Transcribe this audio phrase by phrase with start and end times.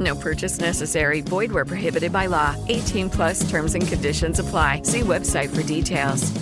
[0.00, 1.20] No purchase necessary.
[1.20, 2.56] Void where prohibited by law.
[2.68, 4.82] 18 plus terms and conditions apply.
[4.82, 6.32] See website for details.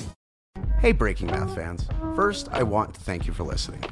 [0.78, 1.88] Hey, Breaking Math fans.
[2.14, 3.82] First, I want to thank you for listening.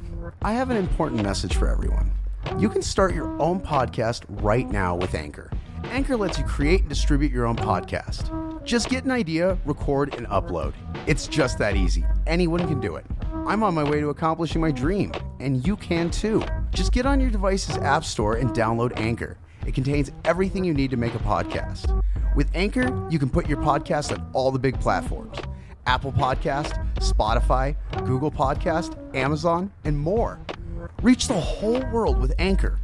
[0.41, 2.12] I have an important message for everyone.
[2.58, 5.50] You can start your own podcast right now with Anchor.
[5.86, 8.30] Anchor lets you create and distribute your own podcast.
[8.64, 10.74] Just get an idea, record, and upload.
[11.08, 12.04] It's just that easy.
[12.28, 13.04] Anyone can do it.
[13.46, 16.44] I'm on my way to accomplishing my dream, and you can too.
[16.70, 19.38] Just get on your device's app store and download Anchor.
[19.67, 22.03] It contains everything you need to make a podcast.
[22.34, 25.39] With Anchor, you can put your podcast on all the big platforms
[25.86, 30.41] Apple Podcast, Spotify, Google Podcast, Amazon, and more.
[31.03, 32.78] Reach the whole world with Anchor.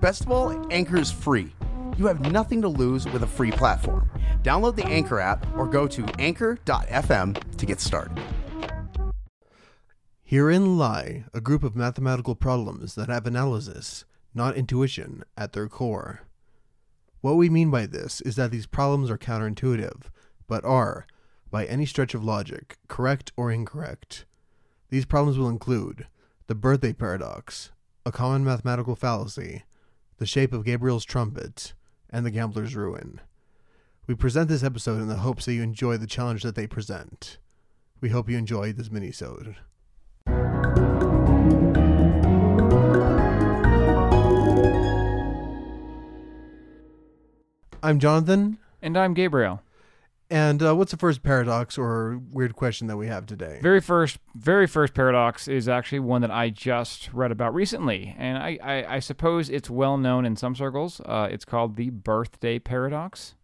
[0.00, 1.52] Best of all, Anchor is free.
[1.96, 4.08] You have nothing to lose with a free platform.
[4.42, 8.18] Download the Anchor app or go to anchor.fm to get started.
[10.22, 16.20] Herein lie a group of mathematical problems that have analysis, not intuition, at their core.
[17.20, 20.02] What we mean by this is that these problems are counterintuitive,
[20.46, 21.06] but are,
[21.50, 24.24] by any stretch of logic, correct or incorrect.
[24.90, 26.06] These problems will include
[26.46, 27.72] the birthday paradox,
[28.06, 29.64] a common mathematical fallacy,
[30.18, 31.74] the shape of Gabriel's trumpet,
[32.10, 33.20] and the gambler's ruin.
[34.06, 37.38] We present this episode in the hopes that you enjoy the challenge that they present.
[38.00, 39.56] We hope you enjoy this mini-sode.
[47.82, 49.62] I'm Jonathan, And I'm Gabriel.
[50.30, 53.60] and uh, what's the first paradox or weird question that we have today?
[53.62, 58.36] Very first, very first paradox is actually one that I just read about recently, and
[58.38, 61.00] I, I, I suppose it's well known in some circles.
[61.04, 63.34] Uh, it's called the birthday paradox.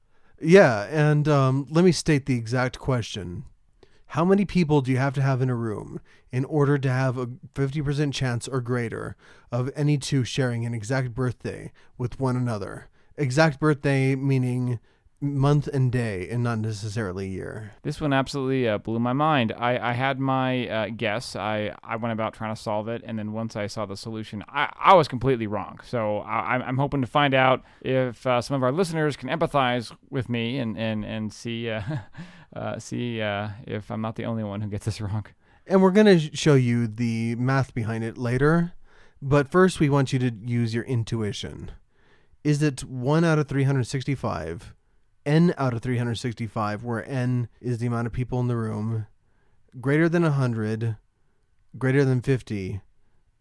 [0.40, 3.44] Yeah, and um, let me state the exact question.
[4.08, 6.00] How many people do you have to have in a room
[6.32, 9.16] in order to have a 50% chance or greater
[9.50, 12.88] of any two sharing an exact birthday with one another?
[13.16, 14.80] Exact birthday meaning
[15.20, 17.72] month and day and not necessarily year.
[17.82, 19.54] This one absolutely uh, blew my mind.
[19.56, 21.34] I, I had my uh, guess.
[21.34, 24.44] I, I went about trying to solve it, and then once I saw the solution,
[24.48, 25.80] I, I was completely wrong.
[25.84, 29.28] So I, I'm- I'm hoping to find out if uh, some of our listeners can
[29.30, 31.82] empathize with me and and and see uh,
[32.56, 35.24] uh, see uh, if I'm not the only one who gets this wrong.
[35.66, 38.72] And we're going to show you the math behind it later,
[39.22, 41.70] but first we want you to use your intuition.
[42.44, 44.74] Is it 1 out of 365,
[45.24, 49.06] n out of 365, where n is the amount of people in the room,
[49.80, 50.98] greater than 100,
[51.78, 52.82] greater than 50,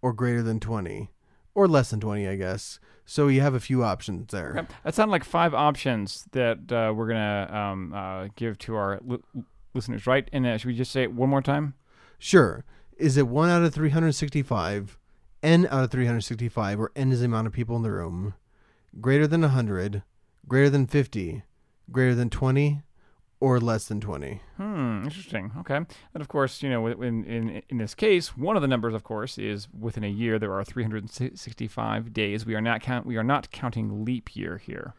[0.01, 1.11] or greater than 20?
[1.53, 2.79] Or less than 20, I guess.
[3.05, 4.67] So you have a few options there.
[4.83, 9.19] That sounded like five options that uh, we're gonna um, uh, give to our li-
[9.73, 10.27] listeners, right?
[10.31, 11.75] And uh, should we just say it one more time?
[12.17, 12.63] Sure.
[12.97, 14.97] Is it 1 out of 365,
[15.43, 18.33] n out of 365, where n is the amount of people in the room,
[19.01, 20.03] greater than 100,
[20.47, 21.43] greater than 50,
[21.91, 22.81] greater than 20,
[23.39, 24.41] or less than 20?
[24.55, 25.51] Hmm, interesting.
[25.59, 28.93] Okay, and of course, you know, in in in this case, one of the numbers,
[28.93, 32.45] of course, is within a year there are 365 days.
[32.45, 34.93] We are not count we are not counting leap year here.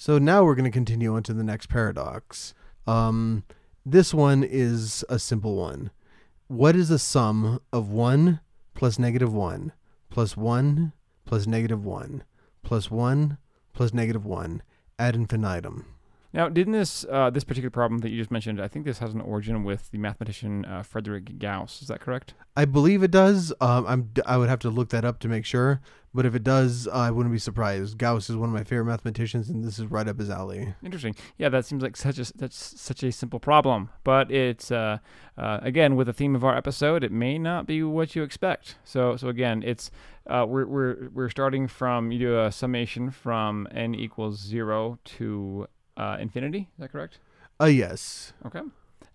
[0.00, 2.54] So now we're going to continue on to the next paradox.
[2.86, 3.44] Um,
[3.84, 5.90] this one is a simple one.
[6.48, 8.40] What is the sum of 1
[8.74, 9.72] plus negative 1
[10.08, 10.92] plus 1
[11.24, 12.24] plus negative 1
[12.62, 13.36] plus 1
[13.72, 14.62] plus negative 1
[14.98, 15.84] ad infinitum?
[16.32, 18.60] Now, didn't this uh, this particular problem that you just mentioned?
[18.60, 21.82] I think this has an origin with the mathematician uh, Frederick Gauss.
[21.82, 22.34] Is that correct?
[22.56, 23.52] I believe it does.
[23.60, 25.80] Um, I'm, I would have to look that up to make sure.
[26.12, 27.96] But if it does, I wouldn't be surprised.
[27.96, 30.74] Gauss is one of my favorite mathematicians, and this is right up his alley.
[30.84, 31.14] Interesting.
[31.38, 34.98] Yeah, that seems like such a that's such a simple problem, but it's uh,
[35.38, 38.74] uh, again with the theme of our episode, it may not be what you expect.
[38.82, 39.92] So so again, it's
[40.26, 45.68] uh, we're we're we're starting from you do a summation from n equals zero to
[46.00, 46.60] uh, infinity.
[46.60, 47.18] Is that correct?
[47.60, 48.32] Uh, yes.
[48.46, 48.62] Okay.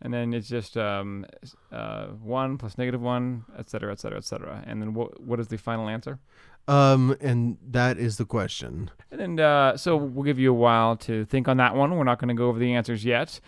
[0.05, 1.25] And then it's just um,
[1.71, 2.05] uh,
[2.39, 4.63] one plus negative one, et cetera, et cetera, et cetera.
[4.67, 6.19] And then what what is the final answer?
[6.67, 8.91] Um, and that is the question.
[9.11, 11.95] And then uh, so we'll give you a while to think on that one.
[11.95, 13.39] We're not going to go over the answers yet.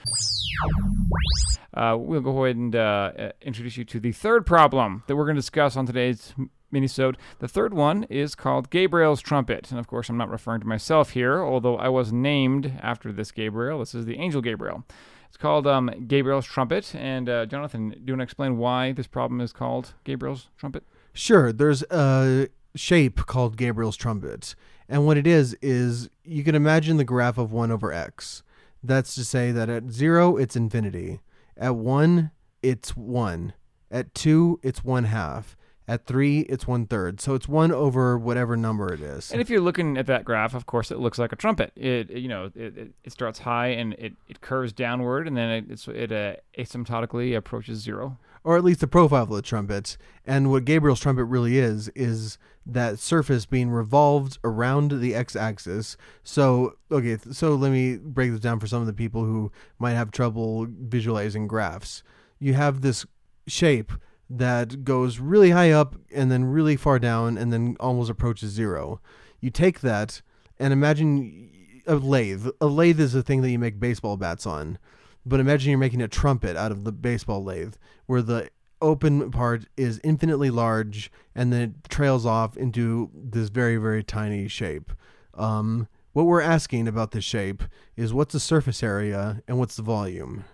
[1.74, 5.26] Uh, we'll go ahead and uh, uh, introduce you to the third problem that we're
[5.26, 6.34] going to discuss on today's
[6.74, 7.16] minisode.
[7.40, 11.12] The third one is called Gabriel's trumpet, and of course, I'm not referring to myself
[11.12, 13.80] here, although I was named after this Gabriel.
[13.80, 14.84] This is the angel Gabriel.
[15.28, 16.94] It's called um, Gabriel's trumpet.
[16.96, 20.84] And uh, Jonathan, do you want to explain why this problem is called Gabriel's trumpet?
[21.14, 24.56] Sure, there's a shape called Gabriel's trumpet.
[24.88, 28.44] And what it is, is you can imagine the graph of 1 over x.
[28.84, 31.20] That's to say that at 0, it's infinity.
[31.58, 32.32] At 1,
[32.62, 33.54] it's 1.
[33.90, 35.57] At 2, it's 1 half.
[35.90, 37.22] At 3, it's one third.
[37.22, 39.32] So it's 1 over whatever number it is.
[39.32, 41.72] And if you're looking at that graph, of course, it looks like a trumpet.
[41.78, 45.50] It, it- you know, it, it, starts high and it, it curves downward, and then
[45.50, 48.18] it, it's, it uh, asymptotically approaches zero.
[48.44, 49.98] or at least the profile of the trumpet.
[50.26, 55.96] And what Gabriel's trumpet really is, is that surface being revolved around the x axis.
[56.22, 59.94] So, okay, so let me break this down for some of the people who might
[59.94, 62.04] have trouble visualizing graphs.
[62.40, 63.06] You have this
[63.48, 63.94] shape
[64.30, 69.00] that goes really high up and then really far down and then almost approaches zero.
[69.40, 70.22] You take that
[70.60, 71.50] and imagine
[71.86, 72.48] a lathe.
[72.60, 74.78] A lathe is a thing that you make baseball bats on.
[75.26, 77.76] But imagine you're making a trumpet out of the baseball lathe,
[78.06, 78.50] where the
[78.82, 84.48] open part is infinitely large and then it trails off into this very, very tiny
[84.48, 84.92] shape.
[85.34, 87.64] Um, what we're asking about this shape
[87.96, 90.46] is what's the surface area and what's the volume?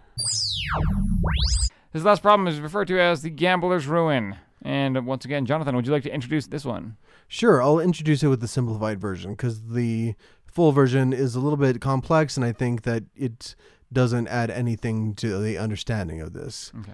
[1.94, 4.36] This last problem is referred to as the gambler's ruin.
[4.64, 6.98] And once again, Jonathan, would you like to introduce this one?
[7.28, 10.16] Sure, I'll introduce it with the simplified version because the
[10.48, 13.56] full version is a little bit complex and I think that it
[13.92, 16.72] doesn't add anything to the understanding of this.
[16.80, 16.94] Okay.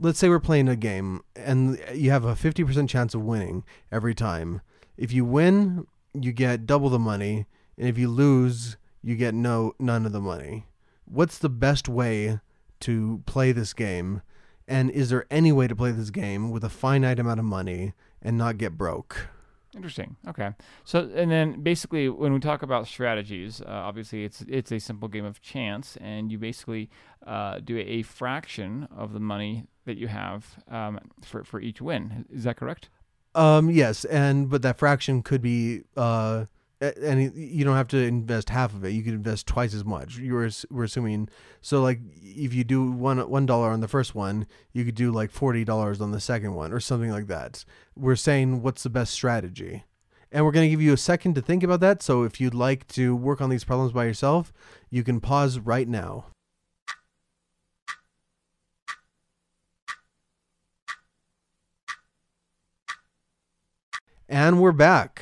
[0.00, 3.62] let's say we're playing a game and you have a 50% chance of winning
[3.92, 4.60] every time.
[4.96, 7.46] If you win, you get double the money,
[7.78, 10.66] and if you lose, you get no none of the money.
[11.04, 12.40] What's the best way
[12.80, 14.22] to play this game?
[14.68, 17.94] And is there any way to play this game with a finite amount of money
[18.20, 19.28] and not get broke?
[19.74, 20.16] Interesting.
[20.28, 20.50] Okay.
[20.84, 25.08] So, and then basically, when we talk about strategies, uh, obviously it's it's a simple
[25.08, 26.90] game of chance, and you basically
[27.26, 32.26] uh, do a fraction of the money that you have um, for for each win.
[32.30, 32.90] Is that correct?
[33.34, 36.44] Um, yes, and but that fraction could be uh,
[36.82, 38.90] and you don't have to invest half of it.
[38.90, 40.16] You could invest twice as much.
[40.16, 41.28] You were we're assuming
[41.60, 45.12] so like if you do one one dollar on the first one, you could do
[45.12, 47.64] like forty dollars on the second one or something like that.
[47.96, 49.84] We're saying what's the best strategy,
[50.32, 52.02] and we're going to give you a second to think about that.
[52.02, 54.52] So if you'd like to work on these problems by yourself,
[54.90, 56.26] you can pause right now.
[64.28, 65.20] And we're back.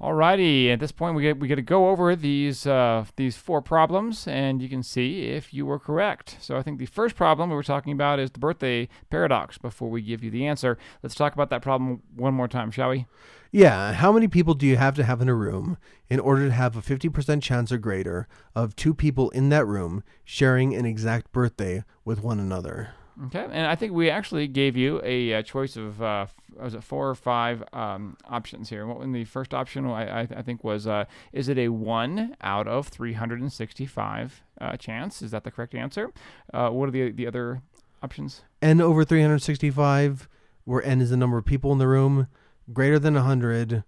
[0.00, 0.72] Alrighty.
[0.72, 4.26] At this point, we get we get to go over these uh, these four problems,
[4.26, 6.38] and you can see if you were correct.
[6.40, 9.58] So I think the first problem we were talking about is the birthday paradox.
[9.58, 12.88] Before we give you the answer, let's talk about that problem one more time, shall
[12.88, 13.04] we?
[13.52, 15.76] Yeah, how many people do you have to have in a room
[16.08, 20.04] in order to have a 50% chance or greater of two people in that room
[20.24, 22.94] sharing an exact birthday with one another?
[23.26, 26.82] Okay, and I think we actually gave you a, uh choice of uh, was it
[26.82, 28.86] four or five um, options here.
[28.86, 29.86] What was the first option?
[29.86, 35.22] I, I, I think was uh, is it a one out of 365 uh, chance?
[35.22, 36.12] Is that the correct answer?
[36.52, 37.62] Uh, what are the the other
[38.02, 38.42] options?
[38.62, 40.28] N over 365,
[40.64, 42.26] where N is the number of people in the room,
[42.72, 43.84] greater than 100,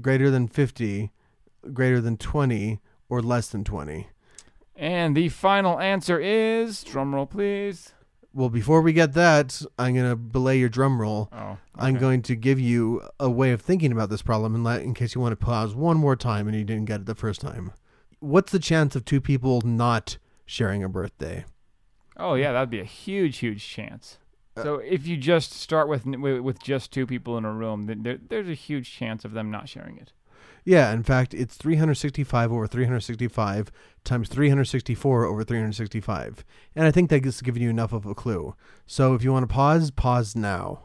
[0.00, 1.10] greater than 50,
[1.72, 4.08] greater than 20, or less than 20.
[4.74, 7.92] And the final answer is drumroll, please.
[8.34, 11.28] Well, before we get that, I'm going to belay your drum roll.
[11.32, 14.76] Oh, I'm going to give you a way of thinking about this problem in, la-
[14.76, 17.14] in case you want to pause one more time and you didn't get it the
[17.14, 17.72] first time.
[18.20, 21.44] What's the chance of two people not sharing a birthday?
[22.16, 24.18] Oh yeah, that'd be a huge, huge chance.
[24.56, 27.86] Uh, so if you just start with with, with just two people in a room,
[27.86, 30.12] then there, there's a huge chance of them not sharing it.
[30.64, 33.72] Yeah, in fact, it's 365 over 365
[34.04, 36.44] times 364 over 365.
[36.76, 38.54] And I think that's giving you enough of a clue.
[38.86, 40.80] So if you want to pause, pause now.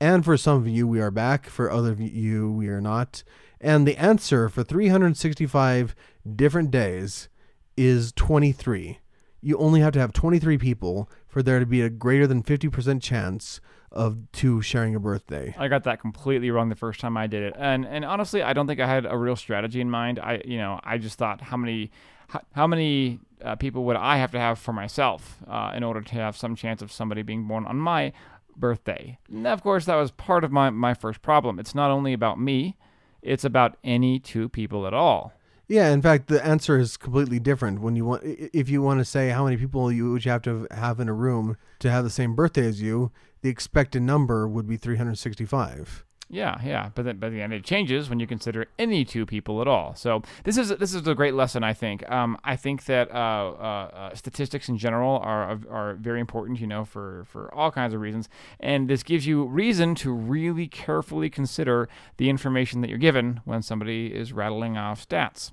[0.00, 1.46] And for some of you, we are back.
[1.46, 3.22] For other of you, we are not.
[3.60, 5.94] And the answer for 365
[6.36, 7.28] different days
[7.76, 8.98] is 23.
[9.42, 13.02] you only have to have 23 people for there to be a greater than 50%
[13.02, 13.60] chance
[13.92, 15.54] of two sharing a birthday.
[15.58, 18.52] I got that completely wrong the first time I did it, and and honestly, I
[18.52, 20.18] don't think I had a real strategy in mind.
[20.18, 21.90] I you know I just thought how many
[22.28, 26.00] how, how many uh, people would I have to have for myself uh, in order
[26.00, 28.12] to have some chance of somebody being born on my
[28.56, 29.18] birthday.
[29.28, 31.58] And of course, that was part of my my first problem.
[31.58, 32.76] It's not only about me;
[33.20, 35.32] it's about any two people at all.
[35.68, 38.22] Yeah, in fact, the answer is completely different when you want.
[38.24, 41.08] If you want to say how many people you would you have to have in
[41.08, 43.10] a room to have the same birthday as you,
[43.42, 46.04] the expected number would be 365.
[46.32, 49.68] Yeah, yeah, but then, but then it changes when you consider any two people at
[49.68, 49.94] all.
[49.94, 52.10] So this is this is a great lesson, I think.
[52.10, 56.66] Um, I think that uh, uh, uh, statistics in general are are very important, you
[56.66, 61.28] know, for for all kinds of reasons, and this gives you reason to really carefully
[61.28, 61.86] consider
[62.16, 65.52] the information that you're given when somebody is rattling off stats.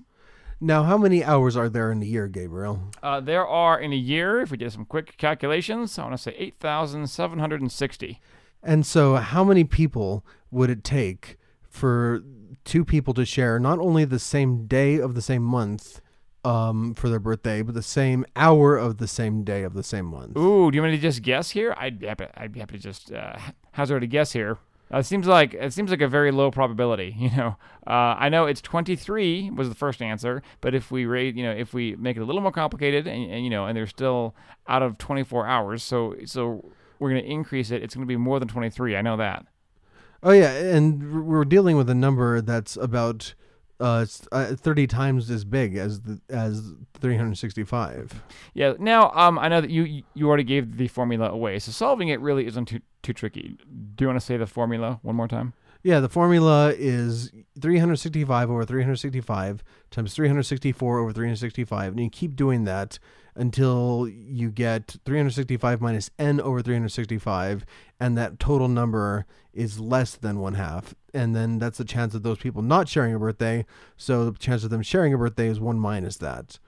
[0.61, 2.91] Now, how many hours are there in a year, Gabriel?
[3.03, 6.17] Uh, there are in a year, if we did some quick calculations, I want to
[6.23, 7.69] say eight thousand seven hundred
[8.63, 11.37] and so, how many people would it take
[11.69, 12.23] for
[12.65, 16.01] two people to share not only the same day of the same month
[16.43, 20.05] um, for their birthday, but the same hour of the same day of the same
[20.05, 20.37] month?
[20.37, 21.73] Ooh, do you want me to just guess here?
[21.77, 23.37] I'd be happy, I'd be happy to just uh,
[23.71, 24.57] hazard a guess here.
[24.91, 27.15] Uh, it seems like it seems like a very low probability.
[27.19, 31.35] You know, uh, I know it's 23 was the first answer, but if we rate,
[31.35, 33.77] you know, if we make it a little more complicated, and, and you know, and
[33.77, 34.35] they're still
[34.67, 37.81] out of 24 hours, so so we're going to increase it.
[37.81, 38.95] It's going to be more than 23.
[38.95, 39.45] I know that.
[40.21, 43.33] Oh yeah, and we're dealing with a number that's about
[43.79, 48.21] uh, uh, 30 times as big as the, as 365.
[48.53, 48.73] Yeah.
[48.77, 52.19] Now, um, I know that you you already gave the formula away, so solving it
[52.19, 53.57] really isn't too too tricky.
[53.95, 55.53] Do you want to say the formula one more time?
[55.81, 62.65] Yeah, the formula is 365 over 365 times 364 over 365, and you keep doing
[62.65, 62.99] that
[63.39, 67.65] until you get 365 minus n over 365,
[67.99, 70.93] and that total number is less than one half.
[71.13, 73.65] And then that's the chance of those people not sharing a birthday.
[73.97, 76.59] So the chance of them sharing a birthday is one minus that.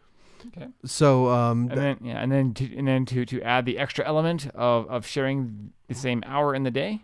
[0.48, 0.68] Okay.
[0.86, 4.06] So um, And then yeah, and then to and then to to add the extra
[4.08, 7.02] element of of sharing the same hour in the day.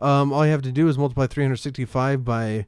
[0.00, 2.66] Um, all you have to do is multiply 365 by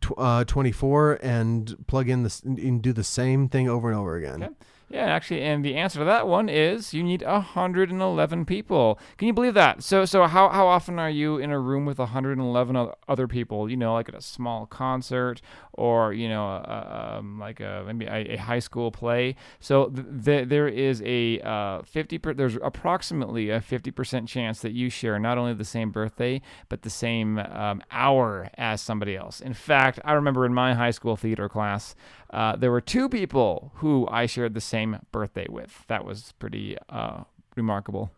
[0.00, 4.16] tw- uh, 24 and plug in this and do the same thing over and over
[4.16, 4.42] again.
[4.42, 4.52] Okay.
[4.92, 8.98] Yeah, actually, and the answer to that one is you need 111 people.
[9.16, 9.82] Can you believe that?
[9.82, 13.70] So, so how, how often are you in a room with 111 other people?
[13.70, 15.40] You know, like at a small concert
[15.72, 19.34] or you know, um, like a maybe a, a high school play.
[19.60, 22.18] So th- th- there is a uh, 50.
[22.18, 26.42] Per- there's approximately a 50 percent chance that you share not only the same birthday
[26.68, 29.40] but the same um, hour as somebody else.
[29.40, 31.94] In fact, I remember in my high school theater class,
[32.32, 35.84] uh, there were two people who I shared the same birthday with.
[35.88, 37.24] That was pretty uh,
[37.56, 38.10] remarkable.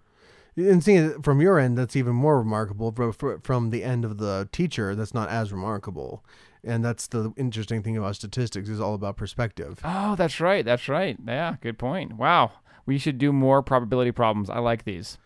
[0.56, 2.92] And seeing it from your end, that's even more remarkable.
[2.92, 6.24] Fro- From the end of the teacher, that's not as remarkable.
[6.62, 9.80] And that's the interesting thing about statistics is all about perspective.
[9.84, 10.64] Oh, that's right.
[10.64, 11.18] That's right.
[11.26, 12.16] Yeah, good point.
[12.16, 12.52] Wow.
[12.86, 14.48] We should do more probability problems.
[14.48, 15.18] I like these.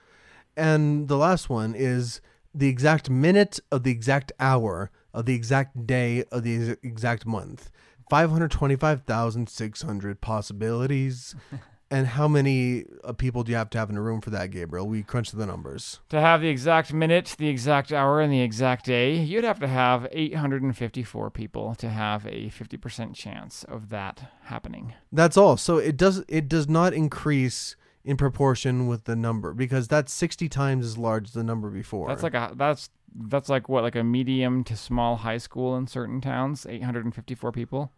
[0.56, 2.20] And the last one is
[2.54, 7.70] the exact minute of the exact hour of the exact day of the exact month.
[8.10, 11.34] 525,600 possibilities.
[11.90, 14.50] and how many uh, people do you have to have in a room for that,
[14.50, 14.86] Gabriel?
[14.86, 16.00] We crunched the numbers.
[16.10, 19.68] To have the exact minute, the exact hour, and the exact day, you'd have to
[19.68, 24.94] have 854 people to have a 50% chance of that happening.
[25.12, 25.56] That's all.
[25.56, 30.48] So it does it does not increase in proportion with the number because that's 60
[30.48, 32.08] times as large as the number before.
[32.08, 35.86] That's like a that's that's like what like a medium to small high school in
[35.86, 37.92] certain towns, 854 people.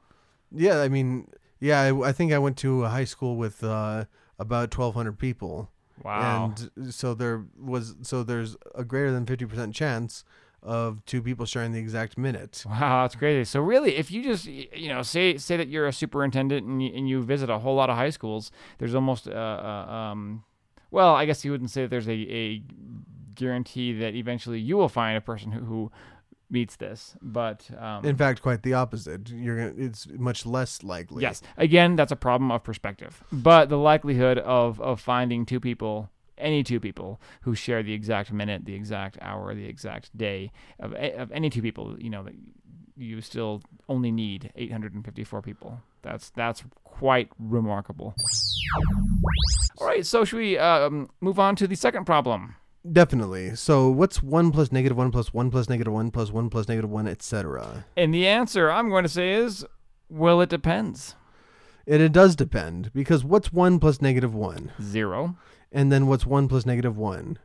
[0.53, 1.29] Yeah, I mean,
[1.61, 4.05] yeah, I, I think I went to a high school with uh,
[4.39, 5.71] about 1200 people.
[6.03, 6.55] Wow.
[6.57, 10.25] And so there was so there's a greater than 50% chance
[10.63, 12.65] of two people sharing the exact minute.
[12.67, 13.45] Wow, that's crazy.
[13.45, 16.93] So really, if you just you know say say that you're a superintendent and you,
[16.95, 20.45] and you visit a whole lot of high schools, there's almost uh, uh, um,
[20.91, 22.63] well, I guess you wouldn't say that there's a, a
[23.35, 25.93] guarantee that eventually you will find a person who, who
[26.51, 29.31] meets this, but um, In fact, quite the opposite.
[29.31, 31.23] You're gonna, it's much less likely.
[31.23, 33.23] yes, again, that's a problem of perspective.
[33.33, 36.11] But the likelihood of of finding two people.
[36.39, 40.95] Any two people who share the exact minute, the exact hour, the exact day of,
[40.95, 42.33] of any two people, you know, that
[42.97, 45.83] you still only need 854 people.
[46.01, 48.15] That's that's quite remarkable.
[49.79, 52.55] All right, so should we um, move on to the second problem?
[52.91, 53.57] Definitely.
[53.57, 56.91] So what's 1 plus negative 1 plus 1 plus negative 1 plus 1 plus negative
[56.91, 57.85] 1, etc.?
[57.97, 59.65] And the answer I'm going to say is,
[60.09, 61.15] well, it depends.
[61.87, 65.37] It, it does depend because what's one plus negative one, Zero.
[65.73, 67.39] and then what's one plus negative one.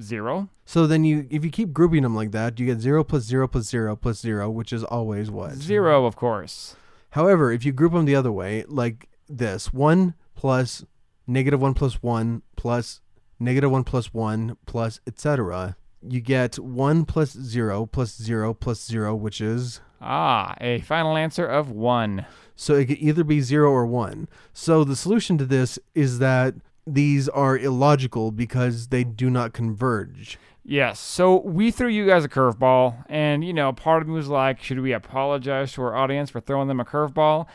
[0.00, 0.48] Zero.
[0.64, 3.48] So then you, if you keep grouping them like that, you get zero plus zero
[3.48, 6.76] plus zero plus zero, which is always what Zero, of course.
[7.10, 10.84] However, if you group them the other way, like this, one plus
[11.26, 13.00] negative one plus one plus
[13.40, 19.14] negative one plus one plus etc., you get one plus zero plus zero plus zero,
[19.14, 22.24] which is Ah, a final answer of one.
[22.54, 24.28] so it could either be zero or one.
[24.52, 26.54] So the solution to this is that
[26.86, 30.38] these are illogical because they do not converge.
[30.64, 31.00] Yes.
[31.00, 34.62] So we threw you guys a curveball, and you know, part of me was like,
[34.62, 37.46] should we apologize to our audience for throwing them a curveball?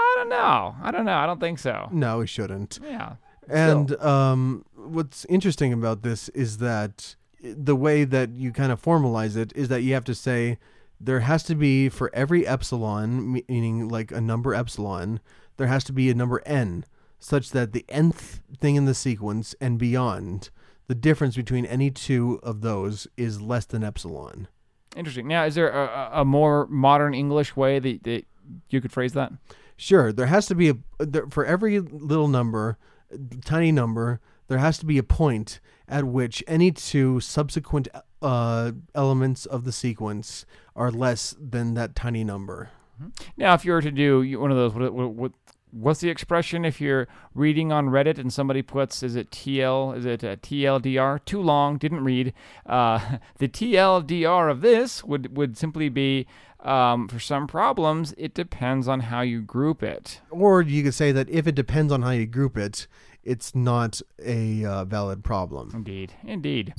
[0.00, 0.76] I don't know.
[0.82, 1.16] I don't know.
[1.16, 1.88] I don't think so.
[1.90, 2.78] No, we shouldn't.
[2.82, 3.14] Yeah.
[3.50, 9.36] And um, what's interesting about this is that the way that you kind of formalize
[9.36, 10.58] it is that you have to say
[11.00, 15.20] there has to be for every epsilon, meaning like a number epsilon,
[15.56, 16.84] there has to be a number n,
[17.20, 20.50] such that the nth thing in the sequence and beyond,
[20.88, 24.48] the difference between any two of those is less than epsilon.
[24.96, 25.28] Interesting.
[25.28, 28.24] Now, is there a, a- a more modern English way that, that
[28.70, 29.32] you could phrase that?
[29.76, 32.78] Sure, there has to be a there, for every little number,
[33.44, 37.88] tiny number, there has to be a point at which any two subsequent
[38.20, 40.44] uh, elements of the sequence
[40.76, 42.70] are less than that tiny number.
[43.36, 45.32] Now, if you were to do one of those, what, what, what,
[45.70, 50.04] what's the expression if you're reading on Reddit and somebody puts, is it TL, is
[50.04, 51.24] it uh TLDR?
[51.24, 52.32] Too long, didn't read.
[52.66, 56.26] Uh, the TLDR of this would, would simply be,
[56.60, 60.20] um, for some problems, it depends on how you group it.
[60.30, 62.86] Or you could say that if it depends on how you group it,
[63.24, 65.70] it's not a uh, valid problem.
[65.74, 66.72] Indeed, indeed.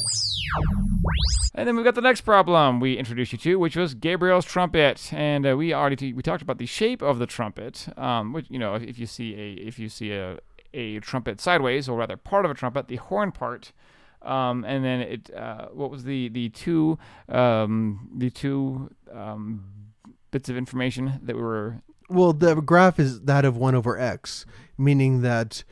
[1.54, 5.14] And then we've got the next problem we introduced you to, which was Gabriel's trumpet,
[5.14, 7.88] and uh, we already t- we talked about the shape of the trumpet.
[7.98, 10.40] Um, which you know, if, if you see a if you see a
[10.74, 13.72] a trumpet sideways, or rather part of a trumpet, the horn part,
[14.22, 16.98] um, and then it uh, what was the the two
[17.30, 19.64] um, the two um,
[20.32, 24.46] bits of information that we were Well, the graph is that of one over x,
[24.78, 25.64] meaning that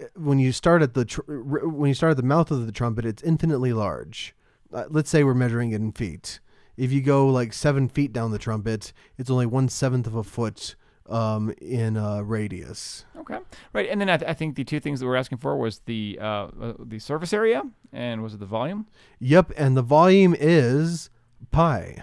[0.00, 2.72] uh, when you start at the tr- when you start at the mouth of the
[2.72, 4.34] trumpet, it's infinitely large.
[4.72, 6.40] Uh, let's say we're measuring it in feet.
[6.76, 10.24] If you go like seven feet down the trumpet, it's only one seventh of a
[10.24, 10.74] foot
[11.08, 13.04] um, in uh, radius.
[13.16, 13.38] Okay,
[13.72, 15.80] right, and then I, th- I think the two things that we're asking for was
[15.86, 17.62] the uh, uh, the surface area
[17.92, 18.86] and was it the volume?
[19.20, 21.10] Yep, and the volume is
[21.50, 22.02] pi.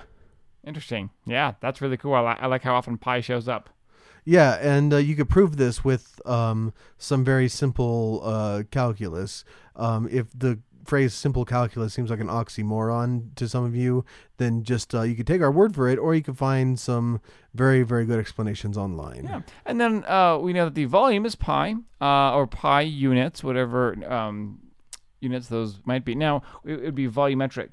[0.65, 1.09] Interesting.
[1.25, 2.13] Yeah, that's really cool.
[2.13, 3.69] I, li- I like how often pi shows up.
[4.23, 9.43] Yeah, and uh, you could prove this with um, some very simple uh, calculus.
[9.75, 14.03] Um, if the phrase simple calculus seems like an oxymoron to some of you,
[14.37, 17.21] then just uh, you could take our word for it, or you could find some
[17.53, 19.25] very, very good explanations online.
[19.25, 23.43] Yeah, and then uh, we know that the volume is pi, uh, or pi units,
[23.43, 24.59] whatever um,
[25.19, 26.15] units those might be.
[26.15, 27.71] Now it would be volumetric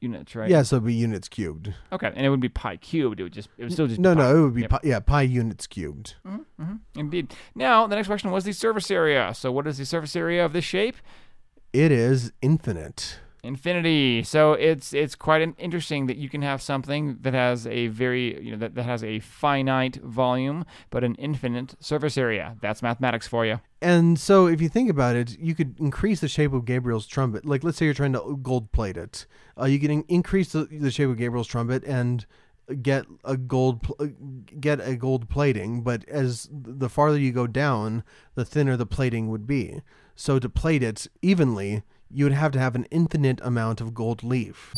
[0.00, 0.50] units, right?
[0.50, 1.72] Yeah, so it'd be units cubed.
[1.90, 3.20] Okay, and it would be pi cubed.
[3.20, 4.22] It would just it would still just No, be pi.
[4.22, 4.70] no, it would be Yep.
[4.70, 6.14] pi, yeah pi units cubed.
[6.94, 7.34] Indeed.
[7.54, 9.32] Now the next question was the surface area.
[9.34, 10.96] So what is the surface area of this shape?
[11.74, 13.18] It is infinite.
[13.42, 14.22] Infinity.
[14.22, 18.52] So it's it's quite interesting that you can have something that has a very you
[18.52, 22.56] know that, that has a finite volume but an infinite surface area.
[22.62, 23.58] That's mathematics for you.
[23.82, 27.44] And so, if you think about it, you could increase the shape of Gabriel's trumpet.
[27.44, 29.26] Like, let's say you're trying to gold plate it.
[29.60, 32.24] Uh, you can in- increase the, the shape of Gabriel's trumpet and
[32.82, 34.06] get a gold pl- uh,
[34.60, 35.82] get a gold plating.
[35.82, 38.04] But as the farther you go down,
[38.36, 39.82] the thinner the plating would be.
[40.16, 44.22] So to plate it evenly, you would have to have an infinite amount of gold
[44.22, 44.72] leaf.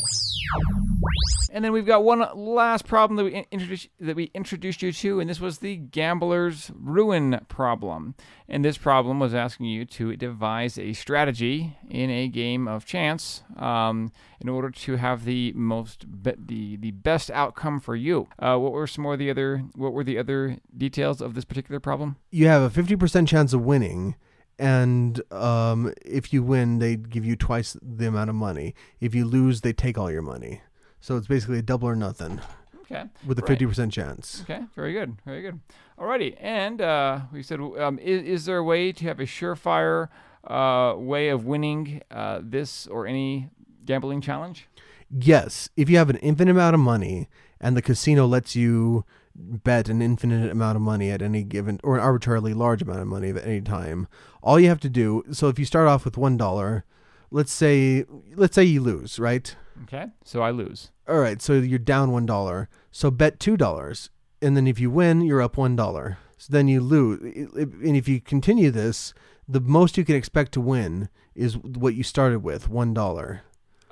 [1.52, 5.20] And then we've got one last problem that we introduced that we introduced you to,
[5.20, 8.14] and this was the gambler's ruin problem.
[8.48, 13.42] And this problem was asking you to devise a strategy in a game of chance
[13.56, 18.28] um, in order to have the most be- the the best outcome for you.
[18.38, 21.44] Uh, what were some more of the other what were the other details of this
[21.44, 22.16] particular problem?
[22.30, 24.14] You have a fifty percent chance of winning.
[24.58, 28.74] And um, if you win, they give you twice the amount of money.
[29.00, 30.62] If you lose, they take all your money.
[31.00, 32.40] So it's basically a double or nothing
[32.82, 33.04] Okay.
[33.26, 33.48] with a Right.
[33.48, 34.40] fifty percent chance.
[34.42, 35.60] Okay, very good, very good.
[35.98, 40.08] Alrighty, and uh, we said, um, is, is there a way to have a surefire
[40.46, 43.50] uh, way of winning uh, this or any
[43.84, 44.68] gambling challenge?
[45.10, 47.28] Yes, if you have an infinite amount of money
[47.60, 51.96] and the casino lets you bet an infinite amount of money at any given or
[51.96, 54.08] an arbitrarily large amount of money at any time,
[54.42, 55.24] all you have to do.
[55.32, 56.84] So if you start off with one dollar,
[57.30, 59.54] let's say let's say you lose, right?
[59.84, 60.90] Okay, so I lose.
[61.08, 62.68] All right, so you're down one dollar.
[62.90, 66.18] So bet two dollars, and then if you win, you're up one dollar.
[66.38, 67.20] So then you lose.
[67.54, 69.14] And if you continue this,
[69.48, 73.42] the most you can expect to win is what you started with one dollar.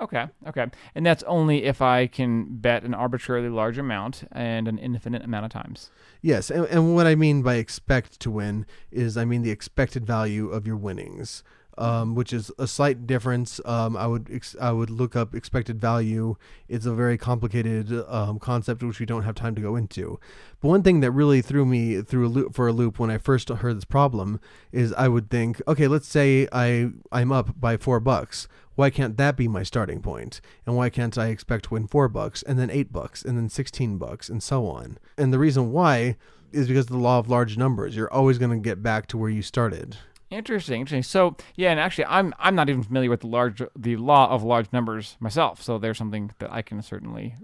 [0.05, 0.67] Okay, okay.
[0.93, 5.45] And that's only if I can bet an arbitrarily large amount and an infinite amount
[5.45, 5.89] of times.
[6.21, 10.05] Yes, and, and what I mean by expect to win is I mean the expected
[10.05, 11.43] value of your winnings
[11.77, 13.59] um, which is a slight difference.
[13.65, 16.35] Um, I would ex- I would look up expected value.
[16.67, 20.19] It's a very complicated um, concept which we don't have time to go into.
[20.61, 23.17] But one thing that really threw me through a loop for a loop when I
[23.17, 24.39] first heard this problem
[24.71, 28.47] is I would think, okay, let's say I I'm up by four bucks.
[28.75, 30.41] Why can't that be my starting point?
[30.65, 33.49] And why can't I expect to win four bucks and then eight bucks and then
[33.49, 34.97] sixteen bucks and so on?
[35.17, 36.17] And the reason why
[36.55, 37.95] is because of the law of large numbers.
[37.95, 39.97] You're always going to get back to where you started.
[40.31, 41.03] Interesting, interesting.
[41.03, 44.43] So yeah, and actually, I'm I'm not even familiar with the large the law of
[44.43, 45.61] large numbers myself.
[45.61, 47.35] So there's something that I can certainly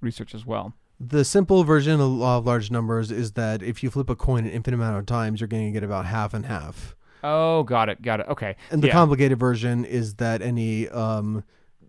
[0.00, 0.74] research as well.
[0.98, 4.16] The simple version of the law of large numbers is that if you flip a
[4.16, 6.94] coin an infinite amount of times, you're going to get about half and half.
[7.22, 8.26] Oh, got it, got it.
[8.28, 8.56] Okay.
[8.70, 8.92] And the yeah.
[8.92, 11.44] complicated version is that any um,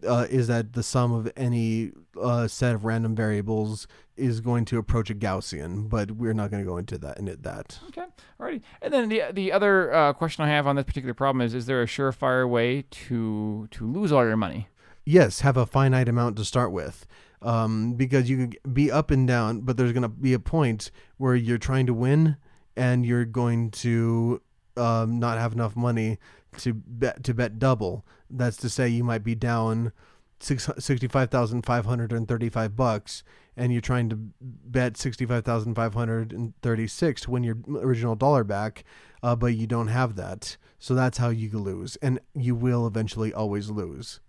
[0.07, 4.77] uh, is that the sum of any uh, set of random variables is going to
[4.77, 7.79] approach a Gaussian, but we're not going to go into that in that.
[7.87, 8.05] Okay,
[8.39, 8.61] alrighty.
[8.81, 11.65] And then the the other uh, question I have on this particular problem is: Is
[11.65, 14.67] there a surefire way to to lose all your money?
[15.05, 17.07] Yes, have a finite amount to start with.
[17.43, 20.91] Um, because you could be up and down, but there's going to be a point
[21.17, 22.37] where you're trying to win
[22.77, 24.43] and you're going to
[24.77, 26.17] um, not have enough money
[26.57, 28.05] to bet to bet double.
[28.29, 29.91] That's to say, you might be down
[30.39, 33.23] sixty-five thousand five hundred and thirty-five bucks,
[33.55, 38.15] and you're trying to bet sixty-five thousand five hundred and thirty-six to win your original
[38.15, 38.83] dollar back,
[39.21, 40.57] uh, but you don't have that.
[40.79, 44.19] So that's how you lose, and you will eventually always lose.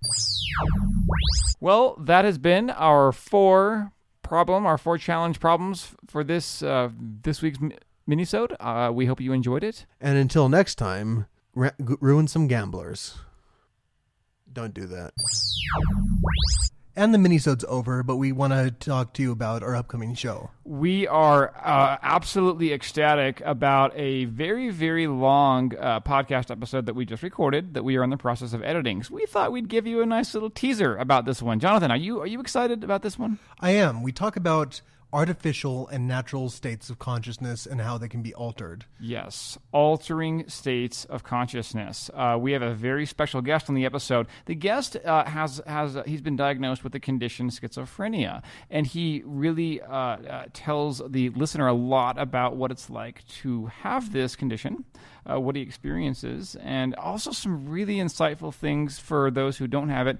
[1.60, 7.40] Well, that has been our four problem, our four challenge problems for this uh, this
[7.40, 7.58] week's
[8.08, 8.54] minisode.
[8.60, 9.86] Uh, we hope you enjoyed it.
[10.00, 13.18] And until next time, ra- ruin some gamblers.
[14.52, 15.12] Don't do that.
[16.94, 20.50] And the minisode's over, but we want to talk to you about our upcoming show.
[20.64, 27.06] We are uh, absolutely ecstatic about a very, very long uh, podcast episode that we
[27.06, 29.02] just recorded that we are in the process of editing.
[29.02, 31.60] So we thought we'd give you a nice little teaser about this one.
[31.60, 33.38] Jonathan, are you are you excited about this one?
[33.58, 34.02] I am.
[34.02, 38.86] We talk about artificial and natural states of consciousness and how they can be altered.
[38.98, 42.10] Yes, altering states of consciousness.
[42.14, 44.26] Uh, we have a very special guest on the episode.
[44.46, 49.22] The guest uh, has has uh, he's been diagnosed with the condition schizophrenia, and he
[49.26, 54.34] really uh, uh, tells the listener a lot about what it's like to have this
[54.34, 54.84] condition.
[55.24, 60.08] Uh, what he experiences, and also some really insightful things for those who don't have
[60.08, 60.18] it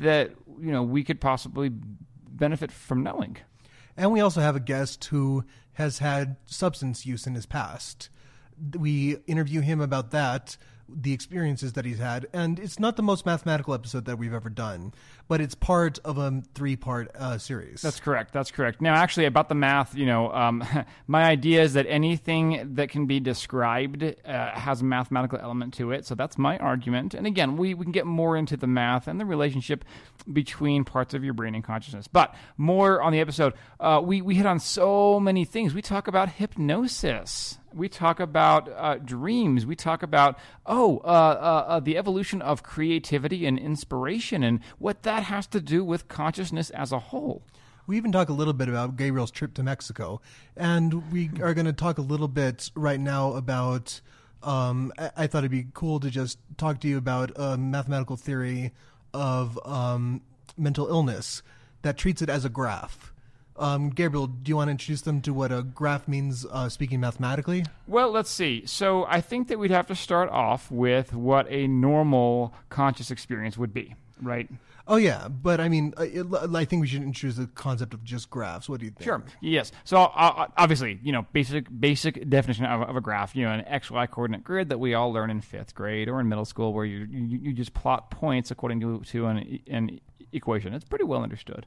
[0.00, 3.38] that you know we could possibly benefit from knowing.
[3.96, 8.08] And we also have a guest who has had substance use in his past.
[8.78, 10.56] We interview him about that,
[10.94, 14.48] the experiences that he's had, and it's not the most mathematical episode that we've ever
[14.48, 14.92] done,
[15.28, 17.82] but it's part of a three-part uh, series.
[17.82, 18.32] That's correct.
[18.32, 18.80] That's correct.
[18.80, 20.64] Now, actually, about the math, you know, um,
[21.06, 25.92] my idea is that anything that can be described uh, has a mathematical element to
[25.92, 26.06] it.
[26.06, 27.14] So that's my argument.
[27.14, 29.84] And again, we, we can get more into the math and the relationship
[30.30, 32.06] between parts of your brain and consciousness.
[32.08, 33.54] But more on the episode.
[33.80, 35.74] Uh, we we hit on so many things.
[35.74, 37.58] We talk about hypnosis.
[37.74, 39.66] We talk about uh, dreams.
[39.66, 45.02] We talk about, oh, uh, uh, uh, the evolution of creativity and inspiration and what
[45.02, 47.42] that has to do with consciousness as a whole.
[47.86, 50.20] We even talk a little bit about Gabriel's trip to Mexico.
[50.56, 54.00] And we are going to talk a little bit right now about.
[54.42, 58.16] Um, I, I, thought it'd be cool to just talk to you about a mathematical
[58.16, 58.72] theory
[59.14, 60.20] of um,
[60.56, 61.42] mental illness
[61.82, 63.11] that treats it as a graph.
[63.56, 67.00] Um, Gabriel, do you want to introduce them to what a graph means, uh, speaking
[67.00, 67.64] mathematically?
[67.86, 68.64] Well, let's see.
[68.66, 73.58] So I think that we'd have to start off with what a normal conscious experience
[73.58, 74.48] would be, right?
[74.86, 78.30] Oh yeah, but I mean, uh, I think we should introduce the concept of just
[78.30, 78.68] graphs.
[78.68, 79.04] What do you think?
[79.04, 79.22] Sure.
[79.40, 79.70] Yes.
[79.84, 83.36] So uh, obviously, you know, basic basic definition of, of, a graph.
[83.36, 86.20] You know, an x y coordinate grid that we all learn in fifth grade or
[86.20, 90.00] in middle school, where you you, you just plot points according to to an, an
[90.32, 90.74] equation.
[90.74, 91.66] It's pretty well understood.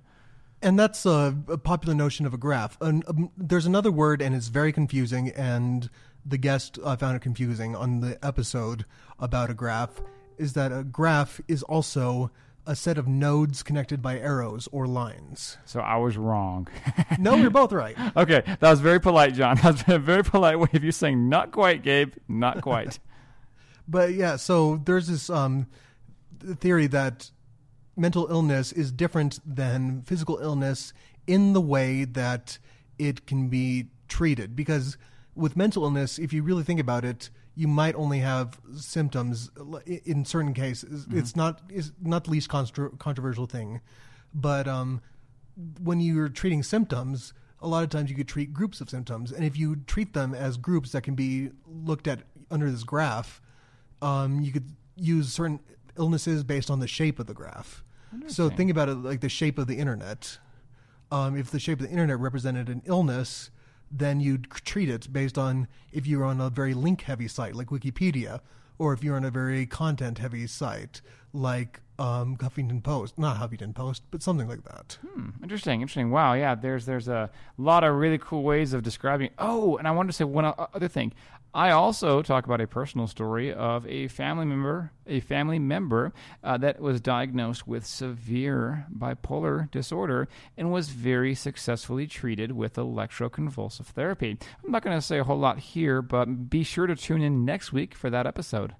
[0.62, 2.78] And that's a, a popular notion of a graph.
[2.82, 5.30] And um, there's another word, and it's very confusing.
[5.30, 5.90] And
[6.26, 8.86] the guest uh, found it confusing on the episode
[9.20, 10.02] about a graph.
[10.38, 12.32] Is that a graph is also
[12.68, 15.58] a set of nodes connected by arrows or lines.
[15.66, 16.68] So I was wrong.
[17.20, 17.96] no, you're both right.
[18.18, 19.58] Okay, that was very polite, John.
[19.64, 22.14] That's a very polite way of you saying not quite, Gabe.
[22.28, 23.00] Not quite.
[23.88, 25.68] but yeah, so there's this um,
[26.60, 27.30] theory that
[27.96, 30.94] mental illness is different than physical illness
[31.28, 32.58] in the way that
[32.98, 34.98] it can be treated because
[35.36, 39.50] with mental illness, if you really think about it, you might only have symptoms
[39.86, 41.06] in certain cases.
[41.06, 41.18] Mm-hmm.
[41.18, 43.82] It's not it's not the least contro- controversial thing,
[44.34, 45.02] but um,
[45.82, 49.46] when you're treating symptoms, a lot of times you could treat groups of symptoms, and
[49.46, 53.42] if you treat them as groups that can be looked at under this graph,
[54.02, 55.60] um, you could use certain
[55.98, 57.84] illnesses based on the shape of the graph.
[58.28, 60.40] So think about it like the shape of the internet.
[61.12, 63.52] Um, if the shape of the internet represented an illness,
[63.92, 67.68] then you'd treat it based on if you're on a very link heavy site like
[67.68, 68.40] Wikipedia,
[68.78, 71.02] or if you're on a very content heavy site
[71.34, 74.98] like um, Huffington Post, not Huffington Post, but something like that.
[75.06, 76.12] Hmm, interesting, interesting.
[76.12, 76.56] Wow, yeah.
[76.56, 79.30] There's there's a lot of really cool ways of describing.
[79.38, 81.14] Oh, and I wanted to say one other thing.
[81.56, 86.12] I also talk about a personal story of a family member, a family member
[86.44, 93.86] uh, that was diagnosed with severe bipolar disorder and was very successfully treated with electroconvulsive
[93.86, 94.38] therapy.
[94.66, 97.46] I'm not going to say a whole lot here, but be sure to tune in
[97.46, 98.76] next week for that episode.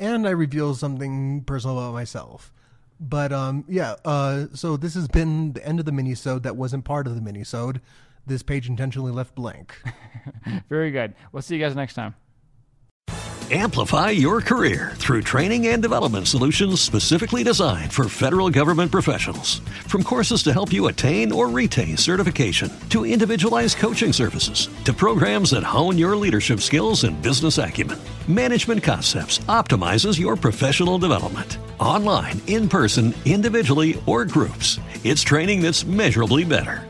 [0.00, 2.52] And I reveal something personal about myself.
[2.98, 6.84] But um, yeah, uh, so this has been the end of the minisode that wasn't
[6.84, 7.80] part of the minisode
[8.26, 9.74] this page intentionally left blank.
[10.68, 11.14] Very good.
[11.32, 12.14] We'll see you guys next time.
[13.52, 19.58] Amplify your career through training and development solutions specifically designed for federal government professionals.
[19.88, 25.50] From courses to help you attain or retain certification, to individualized coaching services, to programs
[25.50, 31.58] that hone your leadership skills and business acumen, Management Concepts optimizes your professional development.
[31.80, 36.89] Online, in person, individually, or groups, it's training that's measurably better.